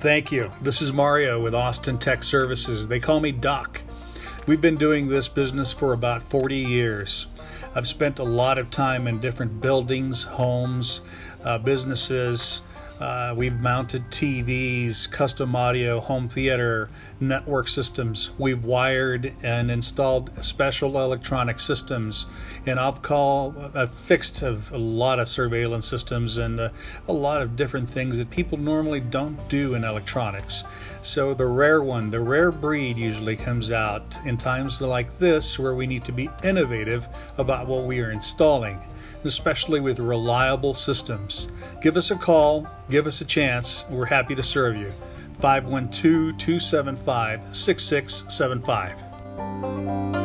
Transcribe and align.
Thank 0.00 0.32
you. 0.32 0.50
This 0.62 0.80
is 0.80 0.94
Mario 0.94 1.42
with 1.42 1.54
Austin 1.54 1.98
Tech 1.98 2.22
Services. 2.22 2.88
They 2.88 3.00
call 3.00 3.20
me 3.20 3.32
Doc. 3.32 3.82
We've 4.46 4.60
been 4.60 4.76
doing 4.78 5.08
this 5.08 5.28
business 5.28 5.74
for 5.74 5.92
about 5.92 6.22
40 6.22 6.56
years. 6.56 7.26
I've 7.74 7.86
spent 7.86 8.18
a 8.18 8.24
lot 8.24 8.56
of 8.56 8.70
time 8.70 9.06
in 9.06 9.20
different 9.20 9.60
buildings, 9.60 10.22
homes, 10.22 11.02
uh, 11.44 11.58
businesses, 11.58 12.62
uh, 13.00 13.32
we've 13.34 13.58
mounted 13.58 14.04
TVs, 14.10 15.10
custom 15.10 15.56
audio, 15.56 16.00
home 16.00 16.28
theater, 16.28 16.90
network 17.18 17.66
systems. 17.68 18.30
We've 18.36 18.62
wired 18.62 19.32
and 19.42 19.70
installed 19.70 20.30
special 20.44 21.00
electronic 21.00 21.60
systems. 21.60 22.26
And 22.66 22.78
I've 22.78 23.00
called, 23.00 23.56
I've 23.74 23.94
fixed 23.94 24.42
a, 24.42 24.60
a 24.70 24.76
lot 24.76 25.18
of 25.18 25.30
surveillance 25.30 25.86
systems 25.86 26.36
and 26.36 26.60
a, 26.60 26.72
a 27.08 27.12
lot 27.12 27.40
of 27.40 27.56
different 27.56 27.88
things 27.88 28.18
that 28.18 28.28
people 28.28 28.58
normally 28.58 29.00
don't 29.00 29.48
do 29.48 29.74
in 29.74 29.82
electronics. 29.82 30.64
So 31.00 31.32
the 31.32 31.46
rare 31.46 31.82
one, 31.82 32.10
the 32.10 32.20
rare 32.20 32.52
breed 32.52 32.98
usually 32.98 33.34
comes 33.34 33.70
out 33.70 34.18
in 34.26 34.36
times 34.36 34.82
like 34.82 35.18
this 35.18 35.58
where 35.58 35.74
we 35.74 35.86
need 35.86 36.04
to 36.04 36.12
be 36.12 36.28
innovative 36.44 37.08
about 37.38 37.66
what 37.66 37.84
we 37.84 38.00
are 38.00 38.10
installing 38.10 38.78
especially 39.24 39.80
with 39.80 39.98
reliable 39.98 40.74
systems. 40.74 41.50
Give 41.82 41.96
us 41.96 42.10
a 42.10 42.16
call, 42.16 42.66
give 42.90 43.06
us 43.06 43.20
a 43.20 43.24
chance. 43.24 43.84
We're 43.90 44.06
happy 44.06 44.34
to 44.34 44.42
serve 44.42 44.76
you. 44.76 44.92
512 45.40 46.38
275 46.38 47.56
6675. 47.56 50.19